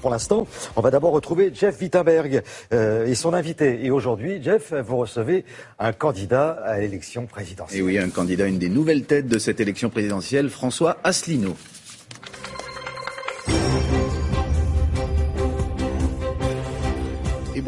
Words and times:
pour 0.00 0.10
l'instant, 0.10 0.46
on 0.76 0.80
va 0.80 0.90
d'abord 0.90 1.12
retrouver 1.12 1.50
Jeff 1.54 1.80
Wittenberg 1.80 2.42
euh, 2.72 3.06
et 3.06 3.14
son 3.14 3.34
invité. 3.34 3.84
Et 3.84 3.90
aujourd'hui, 3.90 4.42
Jeff, 4.42 4.72
vous 4.72 4.96
recevez 4.96 5.44
un 5.78 5.92
candidat 5.92 6.50
à 6.64 6.78
l'élection 6.78 7.26
présidentielle. 7.26 7.80
Et 7.80 7.82
oui, 7.82 7.98
un 7.98 8.10
candidat, 8.10 8.46
une 8.46 8.58
des 8.58 8.68
nouvelles 8.68 9.04
têtes 9.04 9.28
de 9.28 9.38
cette 9.38 9.60
élection 9.60 9.90
présidentielle, 9.90 10.50
François 10.50 10.98
Asselineau. 11.04 11.56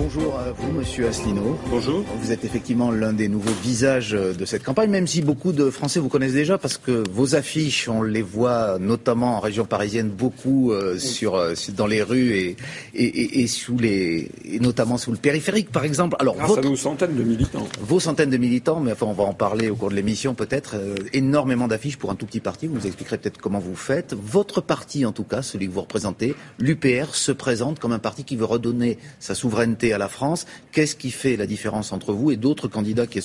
Bonjour 0.00 0.38
à 0.38 0.50
vous, 0.52 0.72
monsieur 0.72 1.08
Asselineau. 1.08 1.58
Bonjour. 1.68 2.02
Vous 2.22 2.32
êtes 2.32 2.44
effectivement 2.46 2.90
l'un 2.90 3.12
des 3.12 3.28
nouveaux 3.28 3.52
visages 3.62 4.12
de 4.12 4.44
cette 4.46 4.62
campagne, 4.62 4.88
même 4.88 5.06
si 5.06 5.20
beaucoup 5.20 5.52
de 5.52 5.68
Français 5.68 6.00
vous 6.00 6.08
connaissent 6.08 6.32
déjà, 6.32 6.56
parce 6.56 6.78
que 6.78 7.04
vos 7.12 7.34
affiches, 7.34 7.86
on 7.86 8.02
les 8.02 8.22
voit 8.22 8.78
notamment 8.78 9.36
en 9.36 9.40
région 9.40 9.66
parisienne 9.66 10.08
beaucoup 10.08 10.72
euh, 10.72 10.98
sur, 10.98 11.34
euh, 11.34 11.52
dans 11.76 11.86
les 11.86 12.02
rues 12.02 12.34
et, 12.34 12.56
et, 12.94 13.42
et, 13.42 13.46
sous 13.46 13.76
les, 13.76 14.30
notamment 14.60 14.96
sous 14.96 15.10
le 15.10 15.18
périphérique, 15.18 15.70
par 15.70 15.84
exemple. 15.84 16.16
Alors, 16.18 16.36
Grâce 16.36 16.48
votre, 16.48 16.66
à 16.66 16.70
nos 16.70 16.76
centaines 16.76 17.14
de 17.14 17.22
militants. 17.22 17.68
Vos 17.80 18.00
centaines 18.00 18.30
de 18.30 18.38
militants, 18.38 18.80
mais 18.80 18.92
enfin, 18.92 19.06
on 19.06 19.12
va 19.12 19.24
en 19.24 19.34
parler 19.34 19.68
au 19.68 19.76
cours 19.76 19.90
de 19.90 19.96
l'émission 19.96 20.34
peut-être. 20.34 20.76
Euh, 20.76 20.94
énormément 21.12 21.68
d'affiches 21.68 21.98
pour 21.98 22.10
un 22.10 22.14
tout 22.14 22.26
petit 22.26 22.40
parti. 22.40 22.66
Vous 22.66 22.76
nous 22.76 22.86
expliquerez 22.86 23.18
peut-être 23.18 23.38
comment 23.38 23.58
vous 23.58 23.76
faites. 23.76 24.14
Votre 24.14 24.62
parti, 24.62 25.04
en 25.04 25.12
tout 25.12 25.24
cas, 25.24 25.42
celui 25.42 25.68
que 25.68 25.72
vous 25.72 25.82
représentez, 25.82 26.34
l'UPR, 26.58 27.14
se 27.14 27.32
présente 27.32 27.78
comme 27.78 27.92
un 27.92 27.98
parti 27.98 28.24
qui 28.24 28.36
veut 28.36 28.46
redonner 28.46 28.96
sa 29.18 29.34
souveraineté 29.34 29.89
à 29.92 29.98
la 29.98 30.08
France. 30.08 30.46
Qu'est-ce 30.72 30.96
qui 30.96 31.10
fait 31.10 31.36
la 31.36 31.46
différence 31.46 31.92
entre 31.92 32.12
vous 32.12 32.30
et 32.30 32.36
d'autres 32.36 32.68
candidats 32.68 33.06
qui, 33.06 33.20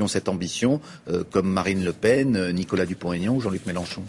ont 0.00 0.08
cette 0.08 0.28
ambition, 0.28 0.80
euh, 1.08 1.24
comme 1.30 1.48
Marine 1.48 1.84
Le 1.84 1.92
Pen, 1.92 2.36
euh, 2.36 2.52
Nicolas 2.52 2.86
Dupont-Aignan 2.86 3.34
ou 3.34 3.40
Jean-Luc 3.40 3.66
Mélenchon? 3.66 4.02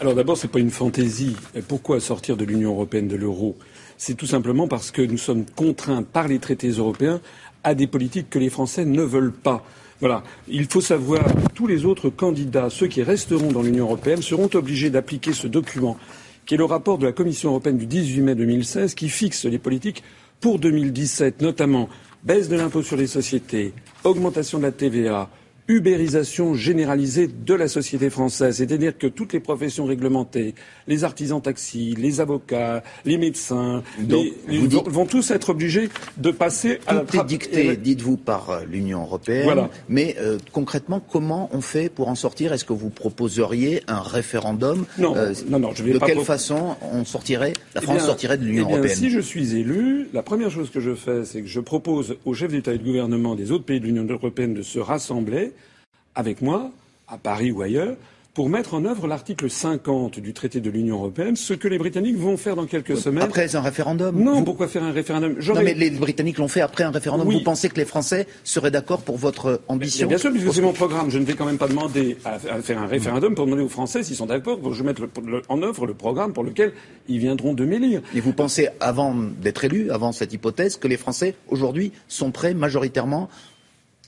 Alors 0.00 0.14
d'abord, 0.14 0.36
ce 0.36 0.46
n'est 0.46 0.52
pas 0.52 0.58
une 0.58 0.70
fantaisie. 0.70 1.36
Pourquoi 1.68 2.00
sortir 2.00 2.36
de 2.36 2.44
l'Union 2.44 2.70
européenne, 2.72 3.06
de 3.06 3.16
l'euro? 3.16 3.56
C'est 3.98 4.14
tout 4.14 4.26
simplement 4.26 4.66
parce 4.66 4.90
que 4.90 5.02
nous 5.02 5.18
sommes 5.18 5.44
contraints 5.44 6.02
par 6.02 6.26
les 6.26 6.40
traités 6.40 6.70
européens 6.70 7.20
à 7.62 7.74
des 7.74 7.86
politiques 7.86 8.28
que 8.28 8.40
les 8.40 8.50
Français 8.50 8.84
ne 8.84 9.02
veulent 9.02 9.32
pas. 9.32 9.64
Voilà. 10.00 10.24
Il 10.48 10.66
faut 10.66 10.80
savoir 10.80 11.24
que 11.24 11.52
tous 11.54 11.68
les 11.68 11.84
autres 11.84 12.10
candidats, 12.10 12.68
ceux 12.70 12.88
qui 12.88 13.04
resteront 13.04 13.52
dans 13.52 13.62
l'Union 13.62 13.84
européenne, 13.84 14.20
seront 14.20 14.50
obligés 14.54 14.90
d'appliquer 14.90 15.32
ce 15.32 15.46
document, 15.46 15.96
qui 16.44 16.54
est 16.54 16.58
le 16.58 16.64
rapport 16.64 16.98
de 16.98 17.06
la 17.06 17.12
Commission 17.12 17.50
européenne 17.50 17.78
du 17.78 17.86
18 17.86 18.22
mai 18.22 18.34
2016, 18.34 18.96
qui 18.96 19.08
fixe 19.08 19.44
les 19.44 19.60
politiques 19.60 20.02
pour 20.42 20.58
2017, 20.58 21.40
notamment 21.40 21.88
baisse 22.24 22.48
de 22.50 22.56
l'impôt 22.56 22.82
sur 22.82 22.96
les 22.96 23.06
sociétés, 23.06 23.72
augmentation 24.04 24.58
de 24.58 24.64
la 24.64 24.72
TVA, 24.72 25.30
ubérisation 25.68 26.54
généralisée 26.54 27.28
de 27.28 27.54
la 27.54 27.68
société 27.68 28.10
française, 28.10 28.56
c'est-à-dire 28.56 28.96
que 28.98 29.06
toutes 29.06 29.32
les 29.32 29.40
professions 29.40 29.84
réglementées, 29.84 30.54
les 30.88 31.04
artisans 31.04 31.40
taxis, 31.40 31.94
les 31.96 32.20
avocats, 32.20 32.82
les 33.04 33.16
médecins, 33.16 33.82
vont, 34.86 35.06
tous 35.06 35.30
être 35.30 35.50
obligés 35.50 35.88
de 36.16 36.30
passer 36.30 36.80
à 36.86 36.94
la 36.94 37.00
Tout 37.00 37.20
est 37.20 37.24
dicté, 37.24 37.76
dites-vous, 37.76 38.16
par 38.16 38.50
euh, 38.50 38.60
l'Union 38.68 39.02
européenne. 39.02 39.44
Voilà. 39.44 39.70
Mais 39.88 40.16
euh, 40.18 40.38
concrètement, 40.52 41.00
comment 41.00 41.48
on 41.52 41.60
fait 41.60 41.88
pour 41.88 42.08
en 42.08 42.14
sortir? 42.14 42.52
Est-ce 42.52 42.64
que 42.64 42.72
vous 42.72 42.90
proposeriez 42.90 43.82
un 43.86 44.00
référendum 44.00 44.84
Non, 44.98 45.16
euh, 45.16 45.32
non, 45.48 45.60
non, 45.60 45.70
je 45.74 45.84
vais 45.84 45.92
De 45.92 45.98
quelle 45.98 46.20
façon 46.20 46.76
on 46.92 47.04
sortirait 47.04 47.52
La 47.74 47.82
eh 47.82 47.84
France 47.84 48.02
sortirait 48.02 48.36
de 48.36 48.44
l'Union 48.44 48.66
eh 48.68 48.72
européenne? 48.72 48.96
Si 48.96 49.10
je 49.10 49.20
suis 49.20 49.56
élu, 49.56 50.08
la 50.12 50.22
première 50.22 50.50
chose 50.50 50.70
que 50.70 50.80
je 50.80 50.94
fais, 50.94 51.24
c'est 51.24 51.42
que 51.42 51.48
je 51.48 51.60
propose 51.60 52.16
aux 52.24 52.34
chefs 52.34 52.50
d'État 52.50 52.72
et 52.72 52.78
de 52.78 52.84
gouvernement 52.84 53.34
des 53.34 53.52
autres 53.52 53.64
pays 53.64 53.80
de 53.80 53.86
l'Union 53.86 54.06
européenne 54.08 54.54
de 54.54 54.62
se 54.62 54.78
rassembler 54.78 55.52
avec 56.14 56.42
moi, 56.42 56.70
à 57.08 57.18
Paris 57.18 57.50
ou 57.50 57.62
ailleurs, 57.62 57.96
pour 58.34 58.48
mettre 58.48 58.72
en 58.72 58.84
œuvre 58.86 59.06
l'article 59.06 59.50
50 59.50 60.18
du 60.18 60.32
traité 60.32 60.60
de 60.60 60.70
l'Union 60.70 60.96
européenne, 60.96 61.36
ce 61.36 61.52
que 61.52 61.68
les 61.68 61.76
Britanniques 61.76 62.16
vont 62.16 62.38
faire 62.38 62.56
dans 62.56 62.64
quelques 62.64 62.96
semaines. 62.96 63.22
Après 63.22 63.54
un 63.56 63.60
référendum 63.60 64.18
Non, 64.18 64.42
pourquoi 64.42 64.68
faire 64.68 64.82
un 64.82 64.92
référendum? 64.92 65.36
Non, 65.54 65.62
mais 65.62 65.74
les 65.74 65.90
Britanniques 65.90 66.38
l'ont 66.38 66.48
fait 66.48 66.62
après 66.62 66.84
un 66.84 66.90
référendum. 66.90 67.28
Vous 67.28 67.40
pensez 67.40 67.68
que 67.68 67.76
les 67.76 67.84
Français 67.84 68.26
seraient 68.42 68.70
d'accord 68.70 69.02
pour 69.02 69.18
votre 69.18 69.60
ambition? 69.68 70.08
Bien 70.08 70.16
sûr, 70.16 70.30
puisque 70.30 70.52
c'est 70.54 70.62
mon 70.62 70.72
programme. 70.72 71.10
Je 71.10 71.18
ne 71.18 71.24
vais 71.24 71.34
quand 71.34 71.44
même 71.44 71.58
pas 71.58 71.68
demander 71.68 72.16
à, 72.24 72.38
faire 72.38 72.80
un 72.80 72.86
référendum 72.86 73.34
pour 73.34 73.44
demander 73.44 73.64
aux 73.64 73.68
Français 73.68 74.02
s'ils 74.02 74.16
sont 74.16 74.26
d'accord 74.26 74.58
pour 74.58 74.70
que 74.70 74.76
je 74.76 74.82
mette 74.82 74.98
en 75.48 75.62
œuvre 75.62 75.86
le 75.86 75.94
programme 75.94 76.32
pour 76.32 76.44
lequel 76.44 76.72
ils 77.08 77.18
viendront 77.18 77.52
de 77.52 77.66
m'élire. 77.66 78.00
Et 78.14 78.20
vous 78.20 78.32
pensez, 78.32 78.68
avant 78.80 79.14
d'être 79.14 79.64
élu, 79.64 79.90
avant 79.90 80.12
cette 80.12 80.32
hypothèse, 80.32 80.76
que 80.76 80.88
les 80.88 80.96
Français, 80.96 81.34
aujourd'hui, 81.48 81.92
sont 82.08 82.30
prêts 82.30 82.54
majoritairement 82.54 83.28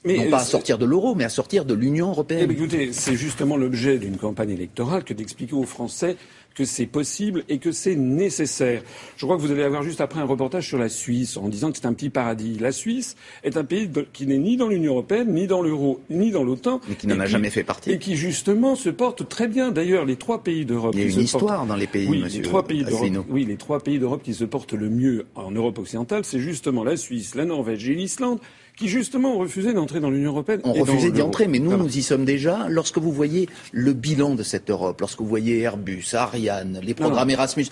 non 0.05 0.31
pas 0.31 0.39
à 0.39 0.45
sortir 0.45 0.79
de 0.79 0.85
l'euro, 0.85 1.15
mais 1.15 1.25
à 1.25 1.29
sortir 1.29 1.65
de 1.65 1.75
l'Union 1.75 2.11
européenne. 2.11 2.49
Eh 2.51 2.53
écoutez, 2.53 2.93
c'est 2.93 3.17
justement 3.17 3.57
l'objet 3.57 3.99
d'une 3.99 4.17
campagne 4.17 4.51
électorale 4.51 5.05
que 5.05 5.15
d'expliquer 5.15 5.55
aux 5.55 5.65
Français 5.65 6.17
que 6.55 6.65
c'est 6.65 6.87
possible 6.87 7.45
et 7.49 7.59
que 7.59 7.73
c'est 7.73 7.97
nécessaire. 7.97 8.83
Je 9.17 9.27
crois 9.27 9.37
que 9.37 9.43
vous 9.43 9.51
allez 9.51 9.63
avoir 9.63 9.83
juste 9.83 10.01
après 10.01 10.21
un 10.21 10.25
reportage 10.25 10.69
sur 10.69 10.79
la 10.79 10.89
Suisse 10.89 11.37
en 11.37 11.49
disant 11.49 11.73
que 11.73 11.79
c'est 11.79 11.87
un 11.87 11.93
petit 11.93 12.11
paradis. 12.11 12.59
La 12.61 12.73
Suisse 12.73 13.17
est 13.43 13.57
un 13.57 13.65
pays 13.65 13.91
qui 14.13 14.27
n'est 14.27 14.39
ni 14.39 14.57
dans 14.57 14.69
l'Union 14.69 14.93
européenne, 14.93 15.35
ni 15.35 15.47
dans 15.47 15.63
l'euro, 15.63 16.01
ni 16.11 16.31
dans 16.31 16.45
l'OTAN. 16.45 16.81
Et 16.91 16.95
qui 16.95 17.07
n'en 17.07 17.19
a 17.19 17.27
jamais 17.27 17.51
fait 17.51 17.65
partie. 17.65 17.91
Et 17.91 17.99
qui 17.99 18.17
justement 18.17 18.77
se 18.77 18.89
porte 18.89 19.29
très 19.29 19.49
bien. 19.49 19.73
D'ailleurs, 19.73 20.05
les 20.05 20.17
trois 20.17 20.43
pays 20.43 20.65
d'Europe. 20.65 20.95
Il 20.95 21.01
y 21.01 21.05
a 21.05 21.13
une 21.13 21.21
histoire 21.21 21.67
dans 21.67 21.77
les 21.77 21.87
pays, 21.87 22.07
oui, 22.09 22.23
monsieur 22.23 22.43
les 22.43 22.49
trois 22.49 22.65
pays 22.65 22.85
d'Europe. 22.85 23.27
Oui, 23.29 23.45
les 23.45 23.57
trois 23.57 23.81
pays 23.81 23.99
d'Europe 23.99 24.23
qui 24.23 24.35
se 24.35 24.45
portent 24.45 24.75
le 24.75 24.89
mieux 24.89 25.27
en 25.35 25.51
Europe 25.51 25.79
occidentale, 25.79 26.25
c'est 26.25 26.41
justement 26.41 26.85
la 26.85 26.97
Suisse, 26.97 27.35
la 27.35 27.45
Norvège 27.45 27.89
et 27.89 27.95
l'Islande 27.95 28.39
qui 28.77 28.89
justement 28.89 29.37
ont 29.37 29.39
refusé 29.39 29.73
d'entrer 29.73 30.01
dans 30.01 30.11
l'Union 30.11 30.33
européenne. 30.33 30.61
On 30.65 30.73
refusait 30.73 31.11
d'y 31.11 31.23
entrer, 31.23 31.47
mais 31.47 31.59
nous, 31.59 31.77
nous 31.77 31.97
y 31.97 32.03
sommes 32.03 32.25
déjà. 32.25 32.67
Lorsque 32.69 32.99
vous 32.99 33.13
voyez 33.13 33.49
le 33.73 33.93
bilan 33.93 34.35
de 34.35 34.43
cette 34.43 34.71
Europe, 34.71 35.01
lorsque 35.01 35.21
vous 35.21 35.29
voyez 35.29 35.61
Airbus, 35.61 36.15
Ariane, 36.15 36.81
les 36.83 36.95
programmes 36.95 37.31
Erasmus, 37.31 37.67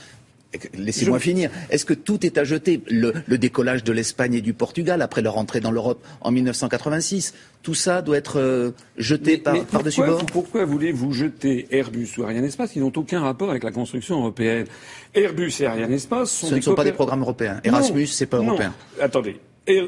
Laissez-moi 0.74 1.18
finir. 1.18 1.50
Est-ce 1.70 1.84
que 1.84 1.94
tout 1.94 2.26
est 2.26 2.36
à 2.36 2.44
jeter 2.44 2.82
le, 2.88 3.38
décollage 3.38 3.84
de 3.84 3.92
l'Espagne 3.92 4.34
et 4.34 4.40
du 4.40 4.52
Portugal 4.52 5.00
après 5.00 5.22
leur 5.22 5.38
entrée 5.38 5.60
dans 5.60 5.70
l'Europe 5.70 6.04
en 6.20 6.30
1986 6.30 7.34
Tout 7.62 7.74
ça 7.74 8.02
doit 8.02 8.18
être 8.18 8.38
euh, 8.38 8.72
jeté 8.98 9.38
par-dessus 9.38 10.02
bord? 10.02 10.26
Pourquoi 10.26 10.64
voulez-vous 10.64 11.12
jeter 11.12 11.66
Airbus 11.70 12.08
ou 12.18 12.24
Ariane 12.24 12.44
Espace? 12.44 12.76
Ils 12.76 12.82
n'ont 12.82 12.92
aucun 12.94 13.20
rapport 13.20 13.50
avec 13.50 13.64
la 13.64 13.72
construction 13.72 14.18
européenne. 14.18 14.66
Airbus 15.14 15.52
et 15.60 15.66
Ariane 15.66 15.92
Espace 15.92 16.30
sont 16.30 16.48
Ce 16.48 16.54
ne 16.54 16.60
sont 16.60 16.74
pas 16.74 16.84
des 16.84 16.92
programmes 16.92 17.22
européens. 17.22 17.60
Erasmus, 17.64 18.08
c'est 18.08 18.26
pas 18.26 18.38
européen. 18.38 18.74
Attendez. 19.00 19.40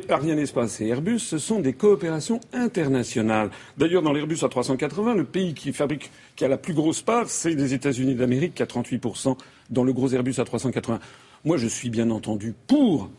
Ariane 0.09 0.39
Espace 0.39 0.81
et 0.81 0.87
Airbus, 0.87 1.19
ce 1.19 1.39
sont 1.39 1.59
des 1.59 1.73
coopérations 1.73 2.39
internationales. 2.53 3.51
D'ailleurs, 3.77 4.03
dans 4.03 4.13
l'Airbus 4.13 4.37
A380, 4.37 5.17
le 5.17 5.25
pays 5.25 5.53
qui 5.53 5.73
fabrique, 5.73 6.13
qui 6.37 6.45
a 6.45 6.49
la 6.49 6.59
plus 6.59 6.75
grosse 6.75 7.03
part, 7.03 7.29
c'est 7.29 7.55
les 7.55 7.75
États-Unis 7.75 8.15
d'Amérique, 8.15 8.55
qui 8.55 8.63
a 8.63 8.67
38% 8.67 9.37
dans 9.71 9.83
le 9.83 9.93
gros 9.93 10.13
Airbus 10.13 10.33
A380. 10.33 11.01
Moi, 11.45 11.57
je 11.57 11.67
suis 11.67 11.91
bien 11.91 12.11
entendu 12.11 12.55
pour 12.67 13.11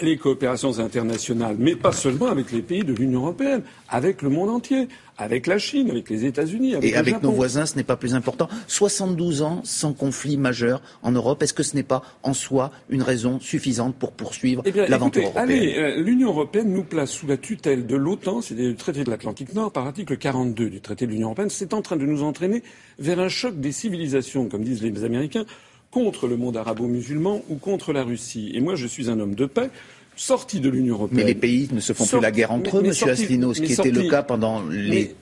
les 0.00 0.16
coopérations 0.18 0.78
internationales, 0.78 1.56
mais 1.58 1.74
pas 1.74 1.92
seulement 1.92 2.26
avec 2.26 2.52
les 2.52 2.60
pays 2.60 2.84
de 2.84 2.92
l'Union 2.92 3.22
européenne, 3.22 3.62
avec 3.88 4.20
le 4.20 4.28
monde 4.28 4.50
entier, 4.50 4.88
avec 5.16 5.46
la 5.46 5.58
Chine, 5.58 5.90
avec 5.90 6.10
les 6.10 6.26
États-Unis, 6.26 6.74
avec 6.74 6.90
Et 6.90 6.96
avec 6.96 7.22
nos 7.22 7.30
voisins, 7.30 7.64
ce 7.64 7.76
n'est 7.76 7.82
pas 7.82 7.96
plus 7.96 8.14
important. 8.14 8.48
72 8.66 9.40
ans 9.40 9.62
sans 9.64 9.94
conflit 9.94 10.36
majeur 10.36 10.82
en 11.02 11.12
Europe, 11.12 11.42
est-ce 11.42 11.54
que 11.54 11.62
ce 11.62 11.74
n'est 11.74 11.82
pas 11.82 12.02
en 12.22 12.34
soi 12.34 12.70
une 12.90 13.02
raison 13.02 13.40
suffisante 13.40 13.96
pour 13.96 14.12
poursuivre 14.12 14.62
eh 14.66 14.72
l'aventure 14.72 15.22
européenne? 15.22 15.44
Allez, 15.50 15.74
euh, 15.78 16.02
l'Union 16.02 16.28
européenne 16.28 16.72
nous 16.72 16.84
place 16.84 17.10
sous 17.10 17.26
la 17.26 17.38
tutelle 17.38 17.86
de 17.86 17.96
l'OTAN, 17.96 18.42
c'est-à-dire 18.42 18.68
du 18.68 18.76
traité 18.76 19.02
de 19.04 19.10
l'Atlantique 19.10 19.54
Nord, 19.54 19.72
par 19.72 19.86
article 19.86 20.18
42 20.18 20.68
du 20.68 20.80
traité 20.82 21.06
de 21.06 21.12
l'Union 21.12 21.28
européenne. 21.28 21.50
C'est 21.50 21.72
en 21.72 21.80
train 21.80 21.96
de 21.96 22.04
nous 22.04 22.22
entraîner 22.22 22.62
vers 22.98 23.18
un 23.18 23.28
choc 23.28 23.58
des 23.58 23.72
civilisations, 23.72 24.48
comme 24.48 24.62
disent 24.62 24.82
les 24.82 25.04
Américains, 25.04 25.46
contre 25.96 26.28
le 26.28 26.36
monde 26.36 26.58
arabo-musulman 26.58 27.40
ou 27.48 27.54
contre 27.54 27.94
la 27.94 28.04
Russie. 28.04 28.50
Et 28.52 28.60
moi, 28.60 28.74
je 28.74 28.86
suis 28.86 29.08
un 29.08 29.18
homme 29.18 29.34
de 29.34 29.46
paix 29.46 29.70
sorti 30.14 30.60
de 30.60 30.68
l'Union 30.68 30.96
européenne. 30.96 31.20
Mais 31.20 31.24
les 31.24 31.34
pays 31.34 31.70
ne 31.72 31.80
se 31.80 31.94
font 31.94 32.04
plus 32.04 32.20
la 32.20 32.30
guerre 32.30 32.52
entre 32.52 32.76
eux, 32.76 32.82
Monsieur 32.82 33.08
Asselineau, 33.08 33.54
ce 33.54 33.62
qui 33.62 33.72
était 33.72 33.90
le 33.90 34.02
cas 34.10 34.22
pendant 34.22 34.62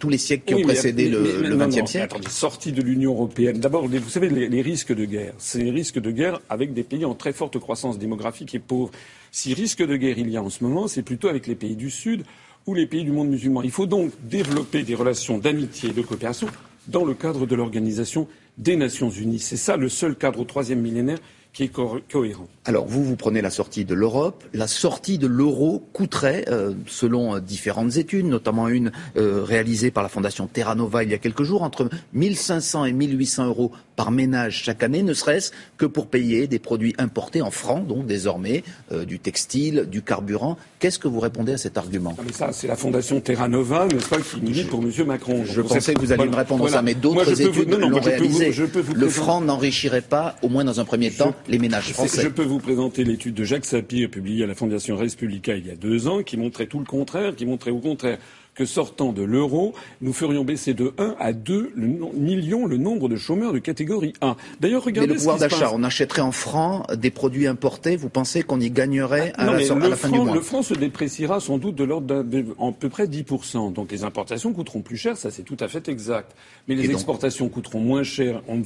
tous 0.00 0.08
les 0.08 0.18
siècles 0.18 0.46
qui 0.46 0.54
ont 0.54 0.62
précédé 0.62 1.08
le 1.08 1.56
XXe 1.56 1.88
siècle. 1.88 2.16
Attendez, 2.16 2.28
sorti 2.28 2.72
de 2.72 2.82
l'Union 2.82 3.12
européenne. 3.12 3.60
D'abord, 3.60 3.86
vous 3.86 4.08
savez, 4.08 4.28
les, 4.28 4.62
risques 4.62 4.92
de 4.92 5.04
guerre, 5.04 5.34
c'est 5.38 5.62
les 5.62 5.70
risques 5.70 6.00
de 6.00 6.10
guerre 6.10 6.40
avec 6.50 6.74
des 6.74 6.82
pays 6.82 7.04
en 7.04 7.14
très 7.14 7.32
forte 7.32 7.56
croissance 7.60 7.96
démographique 7.96 8.52
et 8.56 8.58
pauvres. 8.58 8.90
Si 9.30 9.54
risque 9.54 9.86
de 9.86 9.94
guerre 9.94 10.18
il 10.18 10.28
y 10.28 10.36
a 10.36 10.42
en 10.42 10.50
ce 10.50 10.64
moment, 10.64 10.88
c'est 10.88 11.02
plutôt 11.02 11.28
avec 11.28 11.46
les 11.46 11.54
pays 11.54 11.76
du 11.76 11.90
Sud 11.90 12.24
ou 12.66 12.74
les 12.74 12.86
pays 12.86 13.04
du 13.04 13.12
monde 13.12 13.28
musulman. 13.28 13.62
Il 13.62 13.70
faut 13.70 13.86
donc 13.86 14.10
développer 14.24 14.82
des 14.82 14.96
relations 14.96 15.38
d'amitié 15.38 15.90
et 15.90 15.92
de 15.92 16.02
coopération 16.02 16.48
dans 16.88 17.04
le 17.04 17.14
cadre 17.14 17.46
de 17.46 17.54
l'Organisation 17.54 18.26
des 18.58 18.76
Nations 18.76 19.10
Unies. 19.10 19.38
C'est 19.38 19.56
ça 19.56 19.76
le 19.76 19.88
seul 19.88 20.16
cadre 20.16 20.40
au 20.40 20.44
troisième 20.44 20.80
millénaire 20.80 21.18
qui 21.54 21.62
est 21.62 21.68
cohérent. 21.68 22.48
Alors 22.64 22.86
vous, 22.86 23.04
vous 23.04 23.14
prenez 23.14 23.40
la 23.40 23.50
sortie 23.50 23.84
de 23.84 23.94
l'Europe. 23.94 24.42
La 24.54 24.66
sortie 24.66 25.18
de 25.18 25.28
l'euro 25.28 25.86
coûterait, 25.92 26.46
euh, 26.48 26.72
selon 26.86 27.36
euh, 27.36 27.40
différentes 27.40 27.96
études, 27.96 28.26
notamment 28.26 28.68
une 28.68 28.90
euh, 29.16 29.44
réalisée 29.44 29.92
par 29.92 30.02
la 30.02 30.08
Fondation 30.08 30.48
Terra 30.48 30.74
Nova 30.74 31.04
il 31.04 31.10
y 31.10 31.14
a 31.14 31.18
quelques 31.18 31.44
jours, 31.44 31.62
entre 31.62 31.88
1500 32.14 32.86
et 32.86 32.92
1800 32.92 33.46
euros 33.46 33.70
par 33.94 34.10
ménage 34.10 34.62
chaque 34.64 34.82
année, 34.82 35.04
ne 35.04 35.14
serait-ce 35.14 35.52
que 35.76 35.86
pour 35.86 36.08
payer 36.08 36.48
des 36.48 36.58
produits 36.58 36.94
importés 36.98 37.40
en 37.40 37.52
francs, 37.52 37.86
donc 37.86 38.06
désormais 38.06 38.64
du 39.06 39.20
textile, 39.20 39.86
du 39.88 40.02
carburant. 40.02 40.58
Qu'est-ce 40.80 40.98
que 40.98 41.06
vous 41.06 41.20
répondez 41.20 41.52
à 41.52 41.58
cet 41.58 41.78
argument? 41.78 42.16
Ah, 42.18 42.22
Ça, 42.32 42.48
c'est 42.50 42.66
la 42.66 42.74
Fondation 42.74 43.20
Terra 43.20 43.46
Nova, 43.46 43.86
n'est-ce 43.86 44.08
pas, 44.08 44.16
qui 44.16 44.64
pour 44.64 44.82
M. 44.82 44.90
Macron. 45.06 45.44
Je 45.44 45.60
pensais 45.60 45.94
que 45.94 46.00
vous 46.00 46.10
alliez 46.10 46.26
me 46.26 46.34
répondre 46.34 46.66
à 46.66 46.70
ça, 46.70 46.82
mais 46.82 46.94
d'autres 46.94 47.40
études 47.40 47.70
l'ont 47.70 48.00
réalisé. 48.00 48.52
le 48.96 49.08
franc 49.08 49.40
n'enrichirait 49.40 50.00
pas, 50.00 50.34
au 50.42 50.48
moins 50.48 50.64
dans 50.64 50.80
un 50.80 50.84
premier 50.84 51.12
temps, 51.12 51.36
les 51.48 51.58
ménages 51.58 51.92
français. 51.92 52.22
Je 52.22 52.28
peux 52.28 52.44
vous 52.44 52.58
présenter 52.58 53.04
l'étude 53.04 53.34
de 53.34 53.44
Jacques 53.44 53.64
Sapir 53.64 54.10
publiée 54.10 54.44
à 54.44 54.46
la 54.46 54.54
Fondation 54.54 54.96
Res 54.96 55.16
Publica 55.16 55.54
il 55.54 55.66
y 55.66 55.70
a 55.70 55.76
deux 55.76 56.08
ans, 56.08 56.22
qui 56.22 56.36
montrait 56.36 56.66
tout 56.66 56.78
le 56.78 56.84
contraire, 56.84 57.34
qui 57.36 57.46
montrait 57.46 57.70
au 57.70 57.80
contraire 57.80 58.18
que 58.54 58.64
sortant 58.64 59.12
de 59.12 59.22
l'euro, 59.22 59.74
nous 60.00 60.12
ferions 60.12 60.44
baisser 60.44 60.74
de 60.74 60.92
1 60.98 61.16
à 61.18 61.32
2 61.32 61.72
millions 61.76 62.66
le 62.66 62.76
nombre 62.76 63.08
de 63.08 63.16
chômeurs 63.16 63.52
de 63.52 63.58
catégorie 63.58 64.12
A. 64.20 64.36
D'ailleurs, 64.60 64.84
regardez 64.84 65.08
Mais 65.08 65.14
le 65.14 65.18
pouvoir 65.18 65.38
d'achat, 65.38 65.70
on 65.74 65.82
achèterait 65.82 66.22
en 66.22 66.32
francs 66.32 66.90
des 66.94 67.10
produits 67.10 67.46
importés. 67.46 67.96
Vous 67.96 68.08
pensez 68.08 68.42
qu'on 68.42 68.60
y 68.60 68.70
gagnerait 68.70 69.32
à, 69.36 69.46
la, 69.46 69.58
fin 69.96 70.08
du 70.08 70.18
mois 70.18 70.34
Le 70.34 70.40
franc 70.40 70.62
se 70.62 70.74
dépréciera 70.74 71.40
sans 71.40 71.58
doute 71.58 71.74
de 71.74 71.84
l'ordre 71.84 72.06
d'à 72.06 72.42
peu 72.78 72.88
près 72.88 73.06
10%. 73.06 73.72
Donc 73.72 73.90
les 73.90 74.04
importations 74.04 74.52
coûteront 74.52 74.82
plus 74.82 74.96
cher, 74.96 75.16
ça 75.16 75.30
c'est 75.30 75.42
tout 75.42 75.56
à 75.60 75.68
fait 75.68 75.88
exact. 75.88 76.32
Mais 76.68 76.76
les 76.76 76.90
exportations 76.90 77.48
coûteront 77.48 77.80
moins 77.80 78.04
cher. 78.04 78.42
On, 78.48 78.60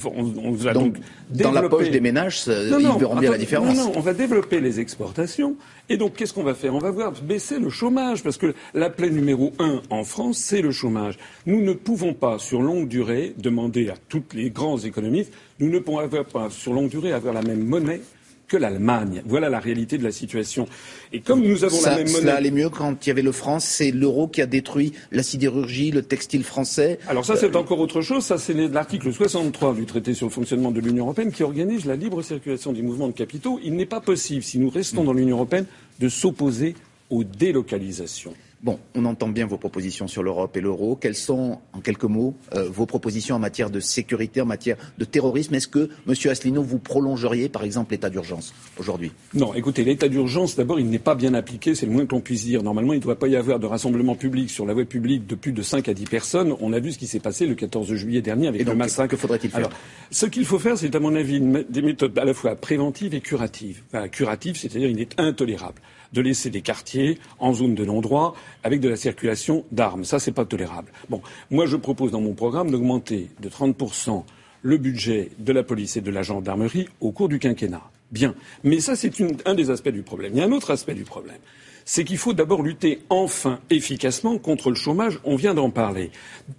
va 0.53 0.73
donc, 0.75 0.97
dans 1.31 1.53
la 1.53 1.69
poche 1.69 1.91
des 1.91 2.01
ménages, 2.01 2.43
ils 2.47 2.99
verront 2.99 3.17
bien 3.17 3.31
la 3.31 3.39
différence. 3.39 3.77
Non, 3.77 3.85
non, 3.87 3.93
on 3.97 4.01
va 4.01 4.13
développer 4.13 4.61
les 4.61 4.81
exportations. 4.81 5.57
Et 5.89 5.97
donc 5.97 6.15
qu'est-ce 6.15 6.35
qu'on 6.35 6.43
va 6.43 6.55
faire? 6.55 6.75
On 6.75 6.79
va 6.79 6.91
voir 6.91 7.13
baisser 7.23 7.59
le 7.59 7.71
chômage 7.71 8.23
parce 8.23 8.37
que 8.37 8.55
la 8.75 8.91
plaie 8.91 9.11
numéro 9.11 9.53
1 9.59 9.78
en 9.91 10.05
France, 10.05 10.39
c'est 10.39 10.63
le 10.63 10.71
chômage. 10.71 11.19
Nous 11.47 11.63
ne 11.63 11.73
pouvons 11.73 12.15
pas, 12.15 12.39
sur 12.39 12.63
longue 12.63 12.89
durée, 12.89 13.35
demander 13.39 13.89
à 13.89 13.95
tous 14.09 14.23
les 14.35 14.51
grands 14.51 14.79
économistes, 14.79 15.33
nous 15.61 15.71
ne 15.71 15.79
pouvons 15.79 16.09
pas, 16.25 16.51
sur 16.51 16.73
longue 16.73 16.89
durée, 16.89 17.13
avoir 17.13 17.35
la 17.35 17.43
même 17.43 17.65
monnaie 17.65 18.01
que 18.49 18.57
l'Allemagne. 18.57 19.23
Voilà 19.27 19.51
la 19.51 19.61
réalité 19.61 19.99
de 19.99 20.05
la 20.05 20.11
situation. 20.11 20.67
Et 21.13 21.21
comme 21.21 21.43
nous 21.43 21.65
avons 21.65 21.81
la 21.83 21.97
même 21.97 22.07
monnaie. 22.07 22.21
Cela 22.21 22.37
allait 22.37 22.51
mieux 22.51 22.71
quand 22.71 23.07
il 23.07 23.09
y 23.09 23.13
avait 23.13 23.23
le 23.23 23.33
franc. 23.33 23.61
C'est 23.61 23.91
l'euro 23.91 24.27
qui 24.27 24.43
a 24.43 24.47
détruit 24.47 24.93
la 25.13 25.23
sidérurgie, 25.23 25.91
le 25.91 26.03
textile 26.03 26.43
français. 26.43 26.99
Alors 27.09 27.25
ça, 27.25 27.37
c'est 27.37 27.55
encore 27.55 27.79
autre 27.79 28.01
chose. 28.01 28.25
Ça, 28.25 28.39
c'est 28.39 28.55
l'article 28.55 29.13
63 29.13 29.75
du 29.75 29.85
traité 29.85 30.15
sur 30.15 30.27
le 30.27 30.33
fonctionnement 30.33 30.71
de 30.71 30.81
l'Union 30.81 31.05
européenne 31.05 31.31
qui 31.31 31.43
organise 31.43 31.85
la 31.85 31.95
libre 31.95 32.23
circulation 32.23 32.73
des 32.73 32.83
mouvements 32.83 33.09
de 33.09 33.13
capitaux. 33.13 33.61
Il 33.63 33.75
n'est 33.75 33.87
pas 33.87 34.01
possible, 34.01 34.43
si 34.43 34.59
nous 34.59 34.71
restons 34.71 35.05
dans 35.05 35.13
l'Union 35.13 35.37
européenne, 35.37 35.67
de 36.01 36.09
s'opposer 36.09 36.75
aux 37.11 37.25
délocalisations. 37.25 38.35
Bon, 38.61 38.81
on 38.97 39.05
entend 39.05 39.29
bien 39.29 39.47
vos 39.47 39.57
propositions 39.57 40.09
sur 40.09 40.25
l'Europe 40.25 40.57
et 40.57 40.61
l'euro. 40.61 40.97
Quelles 40.97 41.15
sont, 41.15 41.61
en 41.73 41.81
quelques 41.81 42.05
mots, 42.05 42.35
euh, 42.57 42.69
vos 42.69 42.87
propositions 42.87 43.37
en 43.37 43.39
matière 43.39 43.71
de 43.71 43.79
sécurité, 43.79 44.41
en 44.41 44.47
matière 44.47 44.77
de 44.99 45.05
terrorisme? 45.05 45.55
Est-ce 45.55 45.69
que, 45.69 45.91
Monsieur 46.07 46.33
Asselineau, 46.33 46.63
vous 46.63 46.81
prolongeriez, 46.81 47.49
par 47.49 47.63
exemple, 47.63 47.93
l'état 47.93 48.11
d'urgence 48.11 48.53
aujourd'hui? 48.77 49.13
Non, 49.33 49.55
écoutez, 49.55 49.85
l'état 49.85 50.09
d'urgence, 50.09 50.57
d'abord, 50.57 50.81
il 50.81 50.91
n'est 50.91 50.99
pas 50.99 51.15
bien 51.15 51.35
appliqué, 51.35 51.77
c'est 51.77 51.87
le 51.87 51.93
moins 51.93 52.05
qu'on 52.05 52.21
puisse 52.21 52.45
dire. 52.45 52.65
Normalement, 52.65 52.95
il 52.95 52.99
ne 52.99 53.03
doit 53.03 53.19
pas 53.19 53.29
y 53.29 53.37
avoir 53.37 53.61
de 53.61 53.67
rassemblement 53.67 54.17
public 54.17 54.51
sur 54.51 54.67
la 54.67 54.75
voie 54.75 54.85
publique 54.85 55.29
de 55.29 55.37
plus 55.37 55.53
de 55.53 55.63
5 55.63 55.89
à 55.89 55.95
10 55.95 56.07
personnes. 56.07 56.57
On 56.61 56.73
a 56.73 56.81
vu 56.81 56.91
ce 56.91 56.99
qui 56.99 57.07
s'est 57.07 57.21
passé 57.21 57.47
le 57.47 57.55
14 57.55 57.95
juillet 57.95 58.23
dernier 58.23 58.49
avec 58.49 58.67
le 58.67 58.75
massacre. 58.75 59.13
Que 59.13 59.17
faudrait-il 59.17 59.51
faire? 59.51 59.71
Ce 60.11 60.27
qu'il 60.27 60.45
faut 60.45 60.59
faire, 60.59 60.77
c'est, 60.77 60.97
à 60.97 61.01
mon 61.01 61.15
avis, 61.15 61.41
des 61.41 61.83
méthodes 61.83 62.19
à 62.19 62.25
la 62.25 62.35
fois 62.35 62.57
préventives 62.57 63.15
et 63.15 63.21
curatives. 63.21 63.83
Enfin, 63.93 64.09
curatives, 64.09 64.57
c'est-à-dire 64.57 64.89
il 64.89 65.01
est 65.01 65.21
intolérable 65.21 65.81
de 66.13 66.21
laisser 66.21 66.51
des 66.51 66.63
quartiers 66.63 67.19
en 67.39 67.53
zone 67.53 67.75
de 67.75 67.85
non-droit 67.85 68.35
avec 68.65 68.81
de 68.81 68.89
la 68.89 68.97
circulation 68.97 69.65
d'armes. 69.73 70.05
Ça, 70.05 70.19
c'est 70.19 70.33
pas 70.33 70.45
tolérable. 70.45 70.93
Bon, 71.09 71.21
moi, 71.51 71.67
je 71.67 71.77
propose 71.77 72.11
dans 72.11 72.21
mon 72.21 72.35
programme 72.35 72.71
d'augmenter 72.71 73.29
de 73.41 73.49
30% 73.49 74.25
le 74.63 74.77
budget 74.77 75.31
de 75.39 75.53
la 75.53 75.63
police 75.63 75.97
et 75.97 76.01
de 76.01 76.11
la 76.11 76.23
gendarmerie 76.23 76.89
au 77.01 77.13
cours 77.13 77.29
du 77.29 77.39
quinquennat. 77.39 77.83
Bien. 78.11 78.35
Mais 78.65 78.81
ça, 78.81 78.97
c'est 78.97 79.13
un 79.45 79.55
des 79.55 79.71
aspects 79.71 79.91
du 79.91 80.03
problème. 80.03 80.33
Il 80.35 80.39
y 80.39 80.41
a 80.41 80.45
un 80.45 80.53
autre 80.53 80.71
aspect 80.71 80.95
du 80.95 81.05
problème. 81.05 81.39
C'est 81.85 82.05
qu'il 82.05 82.19
faut 82.19 82.35
d'abord 82.35 82.63
lutter 82.63 83.01
enfin 83.09 83.61
efficacement 83.71 84.39
contre 84.39 84.69
le 84.69 84.77
chômage. 84.77 85.21
On 85.25 85.37
vient 85.37 85.55
d'en 85.55 85.71
parler. 85.71 86.11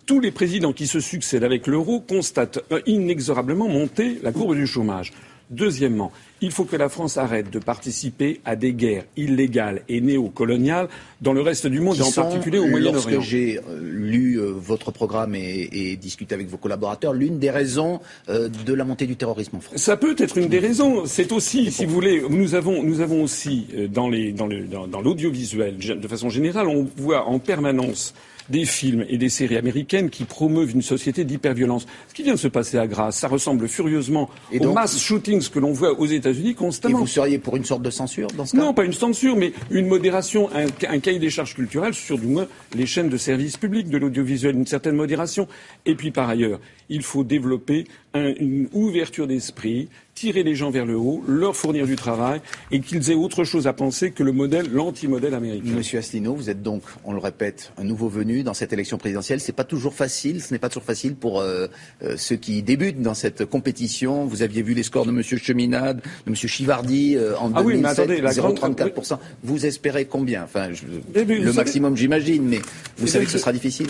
Tous 0.08 0.20
les 0.20 0.32
présidents 0.32 0.74
qui 0.74 0.88
se 0.88 1.00
succèdent 1.00 1.44
avec 1.44 1.68
l'euro 1.68 2.00
constatent 2.00 2.60
inexorablement 2.88 3.68
monter 3.68 4.20
la 4.24 4.32
courbe 4.32 4.56
du 4.56 4.66
chômage. 4.66 5.14
Deuxièmement, 5.50 6.12
il 6.42 6.52
faut 6.52 6.66
que 6.66 6.76
la 6.76 6.90
France 6.90 7.18
arrête 7.18 7.50
de 7.50 7.58
participer 7.58 8.40
à 8.46 8.56
des 8.56 8.74
guerres 8.74 9.06
illégales 9.18 9.82
et 9.90 10.00
néocoloniales 10.00 10.88
dans 11.22 11.34
le 11.34 11.42
reste 11.42 11.66
du 11.66 11.80
monde, 11.80 11.98
et 11.98 12.04
en 12.04 12.12
particulier 12.12 12.60
au 12.60 12.68
Moyen-Orient. 12.68 13.16
Lorsque 13.16 13.28
j'ai 13.28 13.58
euh, 13.58 13.80
lu 13.82 14.36
euh, 14.36 14.52
votre 14.52 14.92
programme 14.92 15.34
et, 15.34 15.96
discuté 15.96 16.36
avec 16.36 16.48
vos 16.48 16.58
collaborateurs, 16.58 17.14
l'une 17.14 17.40
des 17.40 17.50
raisons 17.50 18.00
euh, 18.30 18.48
de 18.48 18.74
la 18.74 18.86
montée 18.86 19.08
du 19.08 19.16
terrorisme 19.16 19.56
en 19.56 19.60
France. 19.60 19.78
Ça 19.78 19.98
peut 19.98 20.16
être 20.20 20.38
une 20.38 20.50
des 20.50 20.60
raisons. 20.60 21.06
C'est 21.08 21.32
aussi, 21.32 21.72
si 21.72 21.86
vous 21.86 21.96
voulez, 21.96 22.22
nous 22.30 22.54
avons, 22.54 22.84
nous 22.84 23.02
avons 23.02 23.24
aussi 23.24 23.68
dans 23.92 24.08
l'audiovisuel, 24.08 25.78
de 25.78 26.08
façon 26.08 26.30
générale, 26.30 26.68
on 26.68 26.88
voit 26.96 27.26
en 27.26 27.40
permanence 27.40 28.14
des 28.50 28.66
films 28.66 29.06
et 29.08 29.18
des 29.18 29.30
séries 29.30 29.58
américaines 29.58 30.10
qui 30.10 30.26
promeuvent 30.26 30.72
une 30.72 30.82
société 30.82 31.24
d'hyperviolence. 31.24 31.86
Ce 32.08 32.14
qui 32.14 32.24
vient 32.24 32.34
de 32.34 32.40
se 32.40 32.48
passer 32.48 32.78
à 32.78 32.88
Grasse, 32.88 33.18
ça 33.18 33.28
ressemble 33.28 33.68
furieusement 33.68 34.30
aux 34.60 34.74
mass 34.74 35.00
shootings 35.00 35.50
que 35.50 35.60
l'on 35.60 35.72
voit 35.72 36.00
aux 36.00 36.06
États-Unis 36.06 36.56
constamment. 36.56 36.98
Et 36.98 37.02
vous 37.02 37.08
seriez 37.08 37.38
pour 37.38 37.56
une 37.56 37.66
sorte 37.66 37.82
de 37.82 37.90
censure 37.90 38.28
dans 38.36 38.46
ce 38.46 38.56
cas? 38.56 38.58
Non, 38.58 38.74
pas 38.74 38.86
une 38.86 38.94
censure, 38.94 39.36
mais 39.36 39.54
une 39.72 39.88
modération, 39.88 40.50
un, 40.56 40.66
un 40.88 41.00
cahier 41.00 41.20
des 41.20 41.30
charges 41.30 41.56
culturelles 41.56 41.94
sur 41.94 42.18
du 42.18 42.28
moins 42.28 42.48
les 42.76 42.86
chaînes 42.86 43.10
de 43.10 43.18
services 43.18 43.58
publics 43.58 43.90
de 43.90 43.98
l'audiovisuel, 43.98 44.56
une 44.56 44.68
certaine 44.68 44.96
modération. 44.96 45.48
Et 45.86 45.96
puis 45.96 46.12
par 46.12 46.30
ailleurs, 46.30 46.60
il 46.90 47.04
faut 47.04 47.24
développer 47.24 47.86
une 48.16 48.68
ouverture 48.74 49.28
d'esprit, 49.28 49.90
tirer 50.20 50.44
les 50.44 50.54
gens 50.54 50.70
vers 50.70 50.86
le 50.86 50.98
haut, 50.98 51.24
leur 51.30 51.56
fournir 51.56 51.86
du 51.88 51.96
travail 51.96 52.42
et 52.72 52.82
qu'ils 52.82 53.10
aient 53.10 53.16
autre 53.16 53.46
chose 53.46 53.68
à 53.68 53.74
penser 53.74 54.12
que 54.12 54.22
le 54.22 54.34
modèle, 54.34 54.70
l'anti-modèle 54.70 55.34
américain. 55.34 55.72
Monsieur 55.74 56.00
Asselineau, 56.00 56.34
vous 56.34 56.50
êtes 56.50 56.62
donc, 56.62 56.84
on 57.06 57.14
le 57.14 57.20
répète, 57.20 57.72
un 57.78 57.86
nouveau 57.86 58.10
venu 58.10 58.44
dans 58.44 58.54
cette 58.54 58.74
élection 58.74 58.98
présidentielle. 58.98 59.40
C'est 59.40 59.54
pas 59.54 59.64
toujours 59.64 59.94
facile, 59.94 60.42
ce 60.42 60.54
n'est 60.54 60.60
pas 60.60 60.68
toujours 60.68 60.84
facile 60.84 61.16
pour 61.16 61.40
euh, 61.40 61.68
euh, 62.04 62.16
ceux 62.18 62.36
qui 62.36 62.62
débutent 62.64 63.02
dans 63.02 63.14
cette 63.14 63.46
compétition. 63.46 64.26
Vous 64.26 64.42
aviez 64.42 64.62
vu 64.62 64.74
les 64.74 64.84
scores 64.84 65.06
de 65.06 65.12
Monsieur 65.12 65.38
Cheminade, 65.38 66.02
de 66.26 66.30
Monsieur 66.30 66.50
Chivardi 66.50 67.16
euh, 67.16 67.38
en 67.38 67.54
ah 67.56 67.64
2007, 67.64 67.66
oui, 67.66 67.82
mais 67.82 67.88
attendez, 67.88 68.22
la 68.22 68.32
0,34%. 68.32 69.20
Vous 69.44 69.66
espérez 69.66 70.04
combien? 70.04 70.44
Enfin, 70.44 70.68
le 71.16 71.54
maximum, 71.54 71.96
j'imagine, 71.96 72.44
mais 72.44 72.60
vous 72.98 73.08
savez 73.08 73.24
que 73.24 73.32
ce 73.32 73.38
sera 73.38 73.54
difficile. 73.54 73.88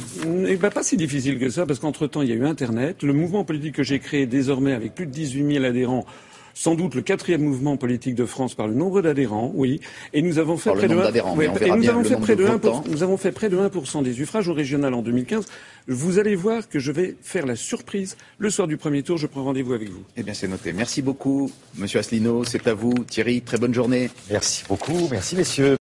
Eh 0.47 0.57
ben, 0.57 0.69
pas 0.69 0.83
si 0.83 0.95
difficile 0.95 1.39
que 1.39 1.49
ça, 1.49 1.65
parce 1.65 1.79
qu'entre-temps, 1.79 2.21
il 2.21 2.29
y 2.29 2.33
a 2.33 2.35
eu 2.35 2.45
Internet. 2.45 3.01
Le 3.01 3.13
mouvement 3.13 3.43
politique 3.43 3.73
que 3.73 3.83
j'ai 3.83 3.97
créé 3.97 4.08
désormais 4.11 4.73
avec 4.73 4.95
plus 4.95 5.05
de 5.05 5.11
18 5.11 5.53
000 5.53 5.65
adhérents 5.65 6.05
sans 6.59 6.75
doute 6.75 6.93
le 6.93 7.01
quatrième 7.01 7.41
mouvement 7.41 7.77
politique 7.77 8.15
de 8.15 8.25
France 8.25 8.53
par 8.53 8.67
le 8.67 8.73
nombre 8.73 9.01
d'adhérents, 9.01 9.49
oui. 9.55 9.79
Et 10.11 10.21
nous 10.21 10.39
avons 10.39 10.57
fait 10.57 10.71
près 10.71 10.89
de 10.89 10.93
1, 10.93 11.11
nous 11.37 11.89
avons 11.89 12.03
fait 12.03 12.17
près 12.17 12.35
de 12.35 12.45
1 12.45 12.59
nous 12.89 13.03
avons 13.03 13.15
fait 13.15 13.31
près 13.31 13.47
de 13.47 13.57
1% 13.57 14.03
des 14.03 14.11
suffrages 14.11 14.49
au 14.49 14.53
régional 14.53 14.93
en 14.93 15.01
2015. 15.01 15.45
Vous 15.87 16.19
allez 16.19 16.35
voir 16.35 16.67
que 16.67 16.77
je 16.77 16.91
vais 16.91 17.15
faire 17.21 17.45
la 17.45 17.55
surprise 17.55 18.17
le 18.39 18.49
soir 18.49 18.67
du 18.67 18.75
premier 18.75 19.03
tour. 19.03 19.17
Je 19.17 19.27
prends 19.27 19.45
rendez-vous 19.45 19.71
avec 19.71 19.89
vous. 19.89 20.03
Eh 20.17 20.23
bien, 20.23 20.33
c'est 20.33 20.49
noté. 20.49 20.73
Merci 20.73 21.01
beaucoup, 21.01 21.49
Monsieur 21.77 21.99
Asselineau. 21.99 22.43
C'est 22.43 22.67
à 22.67 22.73
vous, 22.73 22.93
Thierry. 23.05 23.41
Très 23.41 23.57
bonne 23.57 23.73
journée. 23.73 24.09
Merci 24.29 24.65
beaucoup. 24.67 25.07
Merci, 25.09 25.37
messieurs. 25.37 25.77